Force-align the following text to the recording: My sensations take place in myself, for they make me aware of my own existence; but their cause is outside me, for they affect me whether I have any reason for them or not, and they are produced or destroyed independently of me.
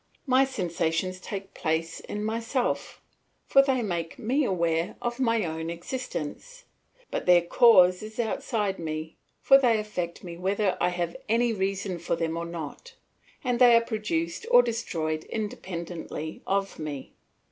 My 0.25 0.45
sensations 0.45 1.19
take 1.19 1.53
place 1.53 1.99
in 1.99 2.23
myself, 2.25 2.99
for 3.45 3.61
they 3.61 3.83
make 3.83 4.17
me 4.17 4.43
aware 4.43 4.95
of 4.99 5.19
my 5.19 5.43
own 5.45 5.69
existence; 5.69 6.63
but 7.11 7.27
their 7.27 7.43
cause 7.43 8.01
is 8.01 8.19
outside 8.19 8.79
me, 8.79 9.15
for 9.43 9.59
they 9.59 9.77
affect 9.77 10.23
me 10.23 10.37
whether 10.37 10.75
I 10.81 10.89
have 10.89 11.15
any 11.29 11.53
reason 11.53 11.99
for 11.99 12.15
them 12.15 12.35
or 12.35 12.45
not, 12.47 12.95
and 13.43 13.59
they 13.59 13.75
are 13.75 13.81
produced 13.85 14.47
or 14.49 14.63
destroyed 14.63 15.25
independently 15.25 16.41
of 16.47 16.79
me. 16.79 17.13